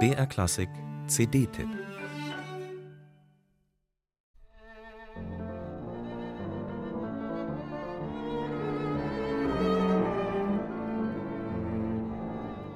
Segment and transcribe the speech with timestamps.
[0.00, 0.68] BR Klassik
[1.06, 1.68] CD-Tipp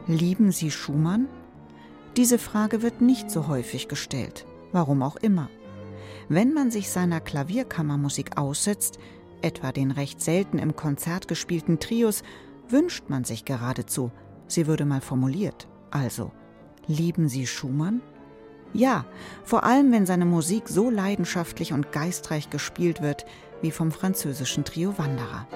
[0.06, 1.26] Lieben Sie Schumann?
[2.16, 5.50] Diese Frage wird nicht so häufig gestellt, warum auch immer.
[6.28, 9.00] Wenn man sich seiner Klavierkammermusik aussetzt,
[9.42, 12.22] etwa den recht selten im Konzert gespielten Trios,
[12.68, 14.12] wünscht man sich geradezu,
[14.48, 15.68] sie würde mal formuliert.
[15.90, 16.32] Also,
[16.86, 18.02] lieben Sie Schumann?
[18.72, 19.06] Ja,
[19.44, 23.24] vor allem wenn seine Musik so leidenschaftlich und geistreich gespielt wird
[23.62, 25.46] wie vom französischen Trio Wanderer.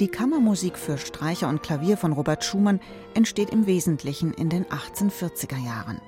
[0.00, 2.78] Die Kammermusik für Streicher und Klavier von Robert Schumann
[3.14, 6.00] entsteht im Wesentlichen in den 1840er Jahren.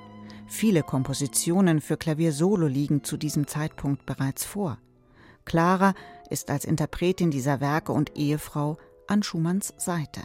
[0.51, 4.79] Viele Kompositionen für Klavier Solo liegen zu diesem Zeitpunkt bereits vor.
[5.45, 5.95] Clara
[6.29, 8.77] ist als Interpretin dieser Werke und Ehefrau
[9.07, 10.23] an Schumanns Seite.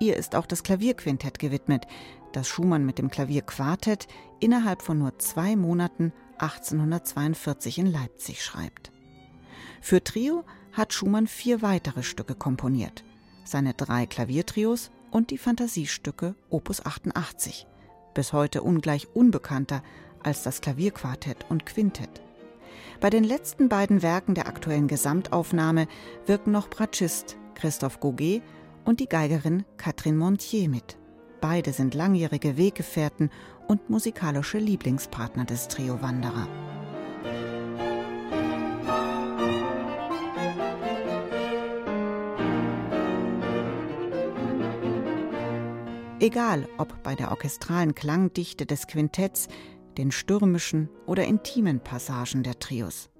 [0.00, 1.86] Ihr ist auch das Klavierquintett gewidmet,
[2.32, 4.08] das Schumann mit dem Klavierquartett
[4.40, 8.90] innerhalb von nur zwei Monaten 1842 in Leipzig schreibt.
[9.80, 13.04] Für Trio hat Schumann vier weitere Stücke komponiert,
[13.44, 17.68] seine drei Klaviertrios und die Fantasiestücke Opus 88,
[18.14, 19.82] bis heute ungleich unbekannter
[20.22, 22.22] als das Klavierquartett und Quintett.
[23.00, 25.86] Bei den letzten beiden Werken der aktuellen Gesamtaufnahme
[26.26, 28.42] wirken noch Bratschist Christophe Gauguet
[28.84, 30.96] und die Geigerin Catherine Montier mit.
[31.40, 33.30] Beide sind langjährige Weggefährten
[33.68, 36.48] und musikalische Lieblingspartner des Trio Wanderer.
[46.20, 49.48] Egal ob bei der orchestralen Klangdichte des Quintetts,
[49.98, 53.10] den stürmischen oder intimen Passagen der Trios.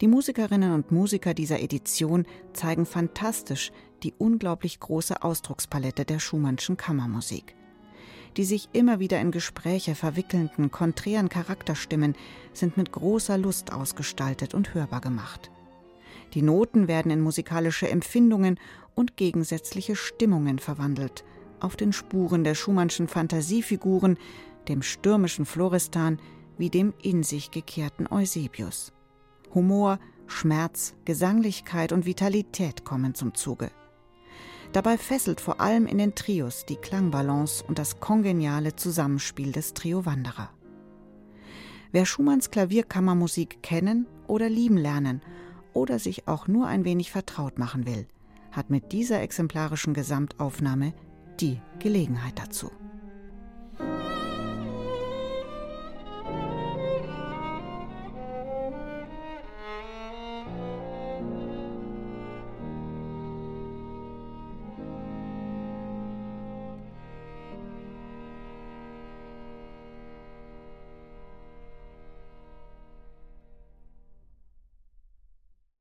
[0.00, 3.72] Die Musikerinnen und Musiker dieser Edition zeigen fantastisch
[4.04, 7.56] die unglaublich große Ausdruckspalette der Schumannschen Kammermusik.
[8.36, 12.14] Die sich immer wieder in Gespräche verwickelnden, konträren Charakterstimmen
[12.52, 15.50] sind mit großer Lust ausgestaltet und hörbar gemacht.
[16.34, 18.60] Die Noten werden in musikalische Empfindungen
[18.94, 21.24] und gegensätzliche Stimmungen verwandelt–
[21.60, 24.18] auf den Spuren der Schumannschen Fantasiefiguren,
[24.68, 26.18] dem stürmischen Florestan
[26.58, 28.92] wie dem in sich gekehrten Eusebius.
[29.54, 33.70] Humor, Schmerz, Gesanglichkeit und Vitalität kommen zum Zuge.
[34.72, 40.04] Dabei fesselt vor allem in den Trios die Klangbalance und das kongeniale Zusammenspiel des Trio
[40.04, 40.50] Wanderer.
[41.92, 45.22] Wer Schumanns Klavierkammermusik kennen oder lieben lernen
[45.72, 48.06] oder sich auch nur ein wenig vertraut machen will,
[48.50, 50.94] hat mit dieser exemplarischen Gesamtaufnahme
[51.40, 52.70] die Gelegenheit dazu.